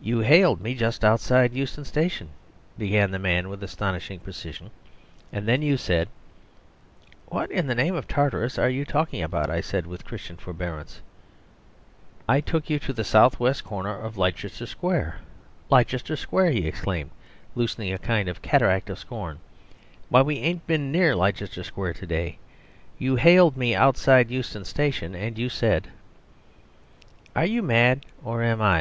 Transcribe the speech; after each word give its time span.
"You 0.00 0.20
hailed 0.20 0.60
me 0.60 0.76
just 0.76 1.04
outside 1.04 1.52
Euston 1.52 1.84
Station," 1.84 2.28
began 2.78 3.10
the 3.10 3.18
man 3.18 3.48
with 3.48 3.64
astonishing 3.64 4.20
precision, 4.20 4.70
"and 5.32 5.48
then 5.48 5.60
you 5.60 5.76
said" 5.76 6.08
"What 7.30 7.50
in 7.50 7.66
the 7.66 7.74
name 7.74 7.96
of 7.96 8.06
Tartarus 8.06 8.60
are 8.60 8.68
you 8.70 8.84
talking 8.84 9.24
about?" 9.24 9.50
I 9.50 9.60
said 9.60 9.84
with 9.88 10.04
Christian 10.04 10.36
forbearance; 10.36 11.00
"I 12.28 12.40
took 12.40 12.70
you 12.70 12.76
at 12.88 12.94
the 12.94 13.02
south 13.02 13.40
west 13.40 13.64
corner 13.64 13.98
of 13.98 14.16
Leicester 14.16 14.66
square." 14.66 15.16
"Leicester 15.68 16.14
square," 16.14 16.52
he 16.52 16.68
exclaimed, 16.68 17.10
loosening 17.56 17.92
a 17.92 17.98
kind 17.98 18.28
of 18.28 18.42
cataract 18.42 18.88
of 18.88 19.00
scorn, 19.00 19.40
"why 20.10 20.22
we 20.22 20.38
ain't 20.38 20.64
been 20.68 20.92
near 20.92 21.16
Leicester 21.16 21.64
square 21.64 21.92
to 21.92 22.06
day. 22.06 22.38
You 23.00 23.16
hailed 23.16 23.56
me 23.56 23.74
outside 23.74 24.30
Euston 24.30 24.64
Station, 24.64 25.16
and 25.16 25.36
you 25.36 25.48
said" 25.48 25.88
"Are 27.34 27.44
you 27.46 27.64
mad, 27.64 28.06
or 28.22 28.44
am 28.44 28.62
I?" 28.62 28.74